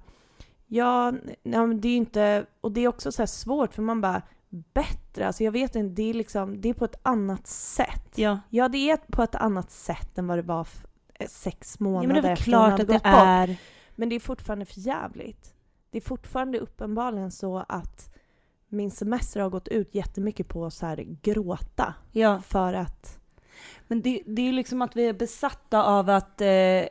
[0.66, 4.00] ja, ja men det är ju inte, och det är också så svårt för man
[4.00, 8.12] bara, bättre, alltså jag vet inte, det är liksom, det är på ett annat sätt.
[8.14, 8.40] Ja.
[8.48, 10.68] Ja, det är på ett annat sätt än vad det var
[11.14, 13.12] eh, sex ja, månader men det är efter klart att det gått bort.
[13.14, 13.56] är...
[13.94, 15.54] Men det är fortfarande för jävligt.
[15.90, 18.16] Det är fortfarande uppenbarligen så att
[18.68, 22.40] min semester har gått ut jättemycket på så här gråta Ja.
[22.40, 23.19] för att
[23.88, 26.88] Men det, det är ju liksom att vi är besatta av att, eh, eh,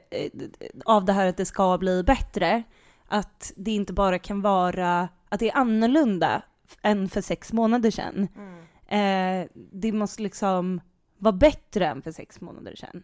[0.86, 2.64] av det här att det ska bli bättre.
[3.08, 6.42] Att det inte bara kan vara, att det är annorlunda
[6.82, 8.28] än för sex månader sedan.
[8.88, 10.82] Eh, det måste liksom
[11.18, 13.04] vara bättre än för sex månader sedan.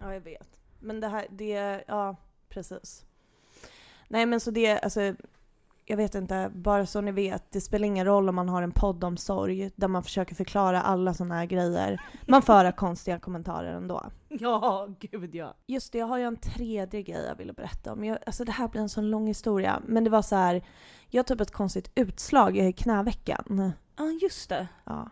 [0.00, 0.60] Ja, jag vet.
[0.80, 2.16] Men det här, det, ja,
[2.48, 3.04] precis.
[4.08, 5.14] Nej men så det, alltså,
[5.88, 8.72] jag vet inte, bara så ni vet, det spelar ingen roll om man har en
[8.72, 12.00] podd om sorg där man försöker förklara alla sådana här grejer.
[12.26, 14.02] Man får höra konstiga kommentarer ändå.
[14.28, 15.54] Ja, gud ja.
[15.66, 18.04] Just det, jag har ju en tredje grej jag ville berätta om.
[18.04, 19.82] Jag, alltså det här blir en sån lång historia.
[19.86, 20.62] Men det var så här,
[21.10, 23.72] jag har typ ett konstigt utslag i knävecken.
[23.98, 24.68] Ja, just det.
[24.84, 25.08] Ja.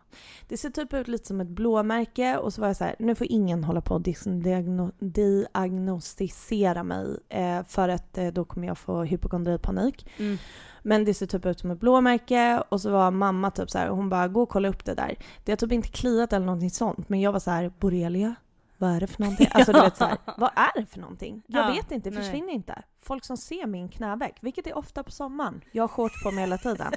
[0.48, 3.14] Det ser typ ut lite som ett blåmärke och så var jag så här, nu
[3.14, 8.78] får ingen hålla på och diagno- diagnostisera mig eh, för att eh, då kommer jag
[8.78, 10.06] få hypokondripanik.
[10.18, 10.38] Mm.
[10.82, 13.88] Men det ser typ ut som ett blåmärke och så var mamma typ så här,
[13.88, 15.16] hon bara gå och kolla upp det där.
[15.44, 18.34] Det har typ inte kliat eller någonting sånt men jag var så här, borrelia?
[18.78, 19.48] Vad är det för någonting?
[19.50, 21.42] Alltså du vet så här, vad är det för någonting?
[21.46, 22.24] Jag Ja, vet inte, det nej.
[22.24, 22.82] försvinner inte.
[23.02, 26.40] Folk som ser min knäveck, vilket är ofta på sommaren, jag har shorts på mig
[26.40, 26.92] hela tiden.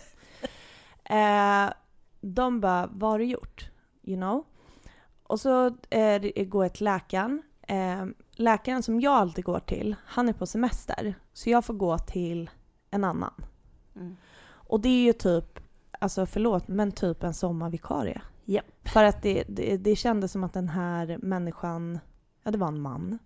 [1.09, 1.73] Eh,
[2.21, 3.69] de bara, vad har du gjort?
[4.03, 4.45] You know?
[5.23, 7.41] Och så eh, går jag till läkaren.
[7.61, 11.15] Eh, läkaren som jag alltid går till, han är på semester.
[11.33, 12.49] Så jag får gå till
[12.91, 13.33] en annan.
[13.95, 14.17] Mm.
[14.49, 15.59] Och det är ju typ,
[15.99, 18.21] alltså förlåt, men typ en sommarvikarie.
[18.45, 18.65] Japp.
[18.83, 21.99] För att det, det, det kändes som att den här människan,
[22.43, 23.19] ja det var en man,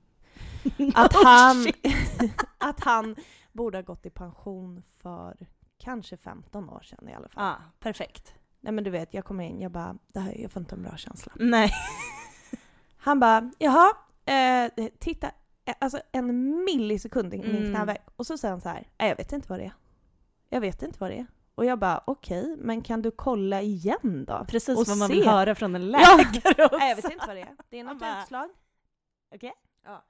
[0.96, 1.68] att han,
[2.58, 3.16] att han
[3.52, 5.48] borde ha gått i pension för
[5.82, 7.44] kanske 15 år sedan i alla fall.
[7.44, 8.34] Ja, perfekt.
[8.60, 10.82] Nej men du vet, jag kommer in, jag bara, det här, jag får inte en
[10.84, 11.34] bra känsla.
[11.36, 11.72] Nej.
[12.98, 13.92] Han bara, jaha,
[14.26, 15.32] eh, titta,
[15.66, 17.72] eh, alltså en millisekund i min Mm.
[17.74, 18.02] knäveck.
[18.16, 19.74] Och så säger han så här, nej jag vet inte vad det är.
[20.50, 21.26] Jag vet inte vad det är.
[21.56, 24.46] Och jag bara, okej, men kan du kolla igen då?
[24.48, 25.14] Precis Och vad man se.
[25.14, 25.98] vill höra från en Ja.
[26.18, 26.78] läkare också.
[26.78, 27.56] Nej jag vet inte vad det är.
[27.70, 28.50] Det är något bara, utslag.
[29.36, 29.54] Okej.
[29.86, 30.06] Ja.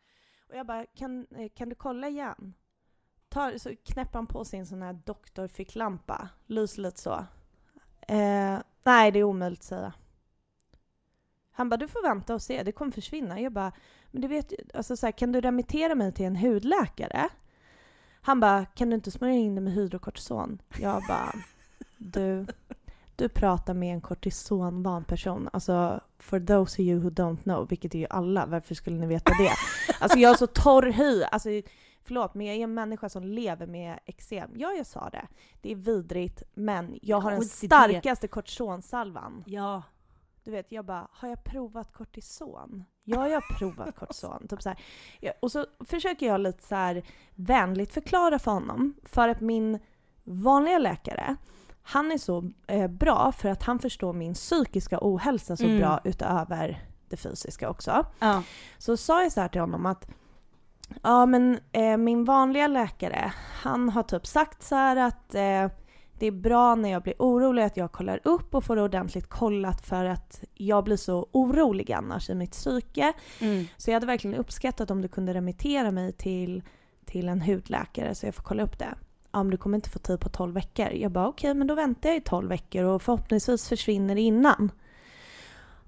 [0.49, 2.53] Och jag bara, kan, eh, kan du kolla igen?
[3.31, 7.25] Tar, så knäpper han på sin sån här doktorficklampa, lyser lite så.
[8.07, 9.93] Eh, nej, det är omöjligt att säga.
[11.51, 13.39] Han bara, du får vänta och se, det kommer försvinna.
[13.39, 13.71] Jag bara,
[14.11, 17.29] men du vet alltså så här, kan du remittera mig till en hudläkare?
[18.21, 20.61] Han bara, kan du inte smörja in det med hydrokortison?
[20.79, 21.33] Jag bara,
[21.97, 22.45] du,
[23.15, 25.49] du pratar med en kortisonvan person.
[25.53, 29.07] Alltså, for those of you who don't know, vilket är ju alla, varför skulle ni
[29.07, 29.51] veta det?
[29.99, 31.23] Alltså jag har så torr hy.
[31.23, 31.49] Alltså,
[32.03, 34.51] förlåt, men jag är en människa som lever med eksem.
[34.55, 35.27] Ja, jag sa det.
[35.61, 39.43] Det är vidrigt, men jag har den starkaste kortisonsalvan.
[39.47, 39.83] Ja.
[40.43, 42.83] Du vet, jag bara, har jag provat kortison?
[43.03, 44.47] Ja, jag har provat kortison.
[44.47, 44.79] typ så här.
[45.39, 47.03] Och så försöker jag lite så här
[47.35, 48.93] vänligt förklara för honom.
[49.03, 49.79] För att min
[50.23, 51.35] vanliga läkare,
[51.83, 55.79] han är så eh, bra för att han förstår min psykiska ohälsa så Mm.
[55.79, 58.05] bra utöver det fysiska också.
[58.19, 58.43] Ja.
[58.77, 60.07] Så sa jag så här till honom att
[61.01, 65.67] ja men eh, min vanliga läkare, han har typ sagt så här att eh,
[66.21, 69.27] det är bra när jag blir orolig att jag kollar upp och får det ordentligt
[69.29, 73.13] kollat för att jag blir så orolig annars i mitt psyke.
[73.39, 73.65] Mm.
[73.77, 76.63] Så jag hade verkligen uppskattat om du kunde remittera mig till,
[77.05, 78.95] till en hudläkare så jag får kolla upp det.
[79.31, 80.89] Ja, men du kommer inte få tid på 12 veckor.
[80.89, 84.71] Jag bara okej, men då väntar jag i 12 veckor och förhoppningsvis försvinner det innan.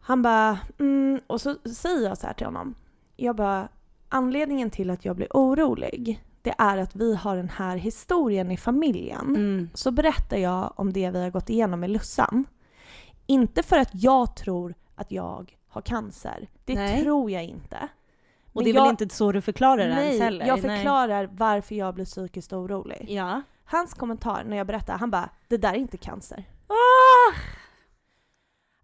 [0.01, 2.75] Han bara, mm, och så säger jag så här till honom.
[3.15, 3.67] Jag bara,
[4.13, 8.57] anledningen till att jag blir orolig, det är att vi har den här historien i
[8.57, 9.35] familjen.
[9.35, 9.69] Mm.
[9.73, 12.45] Så berättar jag om det vi har gått igenom med Lussan.
[13.27, 16.47] Inte för att jag tror att jag har cancer.
[16.65, 17.03] Det Nej.
[17.03, 17.87] tror jag inte.
[18.45, 20.45] Och Men det är jag, väl inte så du förklarar det Nej, ens heller?
[20.45, 23.01] jag förklarar varför jag blir psykiskt orolig.
[23.05, 23.15] Nej.
[23.15, 23.41] Ja.
[23.65, 26.49] Hans kommentar när jag berättar, han bara “det där är inte cancer”.
[26.67, 27.35] Ah!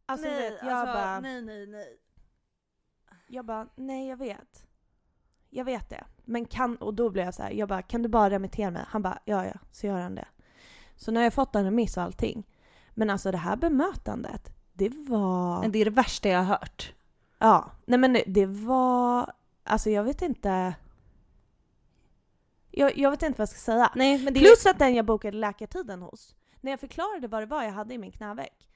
[0.05, 1.97] Alltså nej, vet, jag alltså, bara, nej, nej, nej.
[3.27, 4.68] jag bara, nej jag vet.
[5.49, 6.03] Jag vet det.
[6.25, 8.83] Men kan, och då blev jag så här, jag bara, kan du bara remittera mig?
[8.87, 10.27] Han bara, ja ja, så gör han det.
[10.95, 12.47] Så nu har jag fått en remiss och allting.
[12.93, 15.61] Men alltså det här bemötandet, det var...
[15.61, 16.93] Men det är det värsta jag har hört.
[17.37, 19.31] Ja, nej men det, var...
[19.63, 20.75] Alltså jag vet inte...
[22.71, 23.91] Jag, jag vet inte vad jag ska säga.
[23.95, 27.45] Nej, men det Plus att den jag bokade läkartiden hos, när jag förklarade vad det
[27.45, 28.69] var jag hade i min knäveck,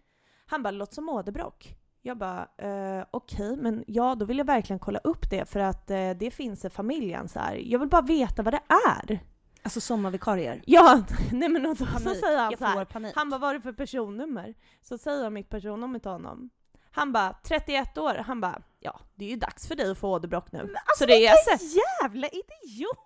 [0.46, 1.76] han bara “låter som åderbråck”.
[2.06, 5.90] Jag bara eh, okej, men ja då vill jag verkligen kolla upp det för att
[5.90, 7.56] eh, det finns i familjen så här.
[7.56, 9.20] Jag vill bara veta vad det är.
[9.64, 10.64] Alltså sommarvikarier.
[10.66, 12.20] Ja, nej men och då så Panik.
[12.20, 14.56] säger han så här, han bara vad är det för personnummer?
[14.82, 16.50] Så säger jag mitt personnummer till honom.
[16.92, 20.10] Han bara 31 år, han bara ja det är ju dags för dig att få
[20.10, 20.60] åderbråck nu.
[20.60, 22.98] Alltså, så det är så, jävla idiot!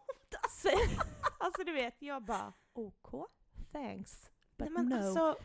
[0.41, 0.67] alltså,
[1.39, 3.27] alltså du vet, jag bara OK,
[3.71, 4.95] thanks, but Nej, men no.
[4.95, 5.35] alltså,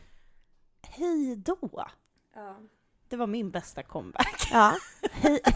[0.81, 1.85] hej då.
[2.33, 2.57] ja.
[3.13, 4.47] Det var min bästa comeback.
[4.51, 4.77] ja.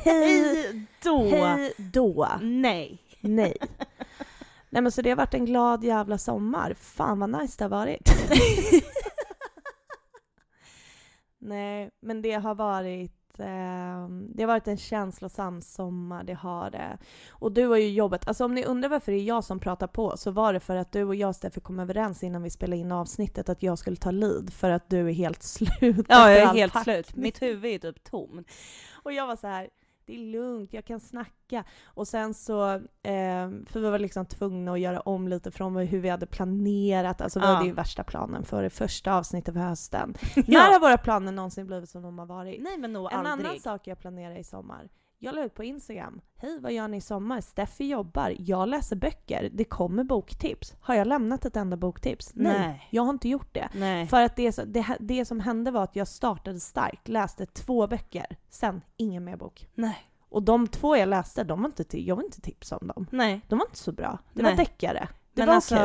[0.06, 1.30] Hej, då!
[1.30, 2.30] hej då.
[2.42, 3.02] Nej.
[3.22, 3.58] Nej.
[4.70, 6.74] Nej men så det har varit en glad jävla sommar.
[6.74, 8.12] Fan vad nice det har varit.
[11.40, 16.98] Nej, men det har varit eh, det har varit en känslosam sommar, det har det.
[17.30, 19.88] Och du har ju jobbat, alltså om ni undrar varför det är jag som pratar
[19.88, 22.78] på så var det för att du och jag Steffi kom överens innan vi spelade
[22.78, 26.06] in avsnittet att jag skulle ta lead för att du är helt slut.
[26.10, 27.16] Ja, jag är helt slut.
[27.16, 28.48] Mitt huvud är typ tomt.
[29.04, 29.70] Och jag var så här,
[30.08, 31.64] det är lugnt, jag kan snacka.
[31.86, 36.00] Och sen så, eh, för vi var liksom tvungna att göra om lite från hur
[36.00, 37.22] vi hade planerat.
[37.22, 37.52] Alltså vi Ja.
[37.52, 40.14] hade ju värsta planen för det första avsnittet för hösten.
[40.48, 42.62] När har våra planer någonsin blivit som de har varit?
[42.64, 43.48] Nej men nog en aldrig.
[43.48, 44.90] annan sak jag planerar i sommar.
[45.20, 46.22] Jag la ut på Instagram.
[46.36, 47.42] Hej, vad gör ni i sommar?
[47.42, 48.36] Steffi jobbar.
[48.40, 49.50] Jag läser böcker.
[49.54, 50.76] Det kommer boktips.
[50.82, 52.32] Har jag lämnat ett enda boktips?
[52.36, 52.88] Nej.
[52.92, 53.70] Jag har inte gjort det.
[53.74, 54.08] Nej.
[54.08, 57.88] För att det, så- det, det som hände var att jag startade starkt, läste två
[57.88, 59.68] böcker, sen ingen mer bok.
[59.74, 59.98] Nej.
[60.30, 63.08] Och de två jag läste, de var inte jag var inte tipsa om dem.
[63.12, 63.42] Nej.
[63.48, 64.20] De var inte så bra.
[64.34, 64.52] Det Nej.
[64.52, 65.08] var deckare.
[65.34, 65.76] Det Men var alltså,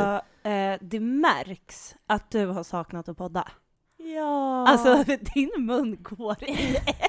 [0.48, 3.48] eh, det märks att du har saknat att podda.
[3.96, 4.68] Ja.
[4.68, 7.08] Alltså din mun går i ett.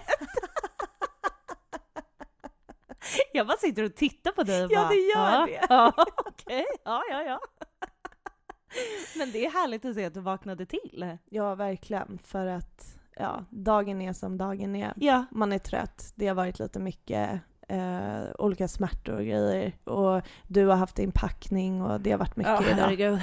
[3.34, 5.66] Jag bara sitter och tittar på dig och Ja, bara, det gör ja, det.
[5.70, 5.94] Ja,
[6.26, 7.40] okej, ja, ja, ja.
[9.18, 11.18] Men det är härligt att se att du vaknade till.
[11.30, 12.20] ja, verkligen.
[12.24, 14.94] För att ja, dagen är som dagen är.
[14.96, 15.26] Ja.
[15.32, 16.12] Man är trött.
[16.16, 17.30] Det har varit lite mycket
[17.68, 19.74] eh, olika smärtor och grejer.
[19.84, 22.76] Och du har haft din packning och det har varit mycket Ja, idag.
[22.76, 23.20] herregud.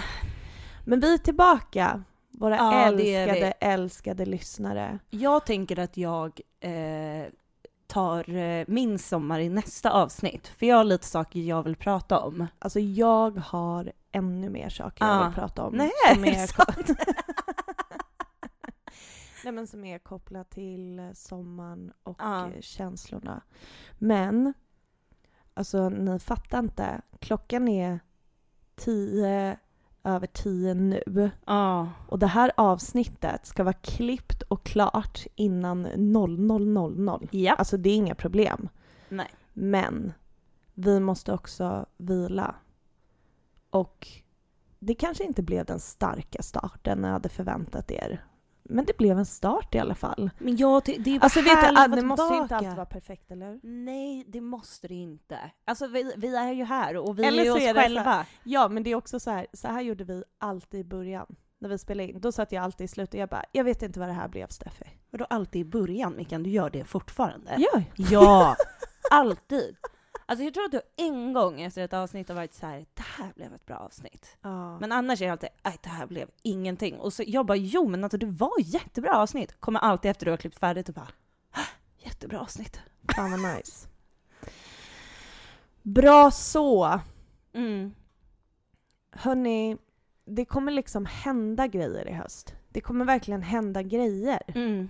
[0.87, 2.03] Men vi är tillbaka.
[2.31, 4.99] Våra Ja, älskade, älskade lyssnare.
[5.11, 7.27] Jag tänker att jag eh,
[7.91, 12.19] tar eh, min sommar i nästa avsnitt, för jag har lite saker jag vill prata
[12.21, 12.47] om.
[12.59, 15.25] Alltså jag har ännu mer saker jag Ah.
[15.25, 15.75] vill prata om.
[15.75, 16.91] Nej, som är sant?
[19.45, 22.47] Nej men som är kopplat till eh, sommaren och Ja.
[22.47, 23.41] eh, känslorna.
[23.99, 24.55] Men,
[25.55, 27.01] alltså ni fattar inte.
[27.21, 28.01] Klockan är
[28.77, 29.59] tio
[30.05, 31.31] över tio nu.
[31.45, 31.89] Ja.
[32.09, 37.29] Och det här avsnittet ska vara klippt och klart innan 00.00.
[37.31, 37.55] Ja.
[37.55, 38.69] Alltså det är inga problem.
[39.09, 39.29] Nej.
[39.53, 40.13] Men
[40.75, 42.55] vi måste också vila.
[43.71, 44.09] Och
[44.79, 48.25] det kanske inte blev den starka starten jag hade förväntat er.
[48.71, 50.31] Men det blev en start i alla fall.
[50.39, 52.57] Men jag det är Alltså vet du, det måste ju inte tillbaka.
[52.57, 53.61] alltid vara perfekt, eller hur?
[53.63, 55.39] Nej, det måste det inte.
[55.65, 58.27] Alltså vi, vi är ju här och vi Eller är ju oss är själva.
[58.45, 61.27] Ja, men det är också så här, så här gjorde vi alltid i början.
[61.59, 62.21] När vi spelade in.
[62.21, 64.29] Då satt jag alltid i slutet och jag bara, jag vet inte vad det här
[64.29, 64.85] blev Steffi.
[65.11, 66.43] Vadå alltid i början, Mikael?
[66.43, 67.57] Du gör det fortfarande?
[67.59, 67.83] Ja.
[67.97, 68.57] Ja,
[69.11, 69.77] alltid.
[70.31, 73.03] Alltså jag tror att du en gång efter ett avsnitt har varit så här: det
[73.03, 74.37] här blev ett bra avsnitt.
[74.43, 74.79] ja.
[74.79, 76.99] Men annars är det alltid, nej det här blev ingenting.
[76.99, 79.61] Och så jag bara, jo men alltså det var jättebra avsnitt.
[79.61, 81.09] Kommer alltid efter du har klippt färdigt och bara,
[81.51, 81.61] "Ah,
[81.99, 82.81] jättebra avsnitt.
[83.17, 83.89] Fan vad nice.
[85.83, 87.01] Bra så.
[87.53, 87.95] Mm.
[89.13, 89.77] Hörni,
[90.25, 92.55] det kommer liksom hända grejer i höst.
[92.69, 94.43] Det kommer verkligen hända grejer.
[94.55, 94.89] Mm.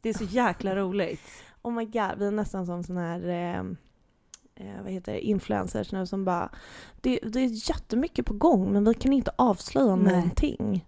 [0.00, 1.22] Det är så jäkla roligt.
[1.62, 3.64] Oh my god, vi är nästan som sån här eh,
[4.54, 6.50] eh, vad heter det, influencers nu som bara
[7.00, 10.12] det, det är jättemycket på gång men vi kan inte avslöja Nej.
[10.14, 10.86] någonting.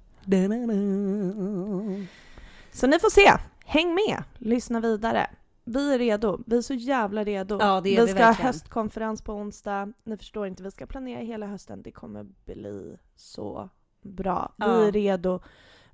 [2.72, 3.32] Så ni får se.
[3.64, 5.30] Häng med, lyssna vidare.
[5.64, 6.42] Vi är redo.
[6.46, 7.58] Vi är så jävla redo.
[7.60, 8.46] Ja, det är vi vi ska ha verkligen.
[8.46, 9.92] höstkonferens på onsdag.
[10.04, 11.82] Ni förstår inte, vi ska planera hela hösten.
[11.82, 13.68] Det kommer bli så
[14.02, 14.52] bra.
[14.56, 14.86] Vi Ja.
[14.86, 15.40] är redo.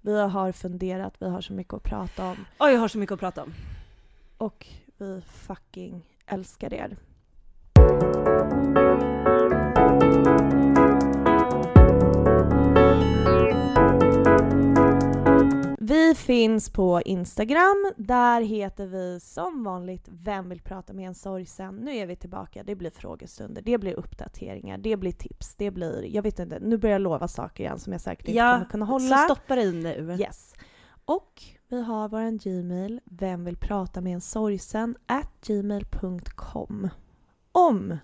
[0.01, 2.36] Vi har funderat, vi har så mycket att prata om.
[2.59, 3.53] Oj, jag har så mycket att prata om.
[4.38, 4.66] Och
[4.97, 6.97] vi fucking älskar er.
[15.80, 17.93] Vi finns på Instagram.
[17.97, 21.76] Där heter vi som vanligt Vem vill prata med en sorgsen?
[21.76, 22.62] Nu är vi tillbaka.
[22.62, 26.14] Det blir frågestunder, det blir uppdateringar, det blir tips, det blir...
[26.14, 28.70] Jag vet inte, nu börjar jag lova saker igen som jag säkert inte Ja, kommer
[28.70, 29.16] kunna hålla.
[29.16, 30.16] Så stoppa dig nu.
[30.20, 30.55] Yes.
[31.05, 36.89] Och vi har vår gmail, vem vill prata med en sorgsen, at gmail.com.
[37.53, 37.97] Om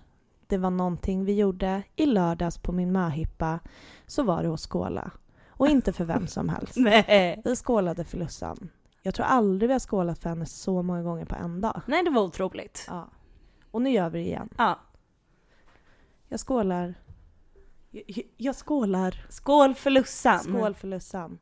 [0.55, 3.59] det var någonting vi gjorde i lördags på min möhippa
[4.07, 5.11] så var det att skåla.
[5.49, 6.73] Och inte för vem som helst.
[6.77, 7.41] Nej.
[7.45, 8.69] Vi skålade för Lussan.
[9.01, 11.81] Jag tror aldrig vi har skålat för henne så många gånger på en dag.
[11.85, 12.85] Nej, det var otroligt.
[12.87, 13.07] Ja.
[13.71, 14.49] Och nu gör vi det igen.
[14.57, 14.79] Ja.
[16.27, 16.95] Jag skålar.
[17.91, 19.25] Jag, jag skålar.
[19.29, 20.39] Skål för Lussan.
[20.39, 21.39] Skål för Lussan.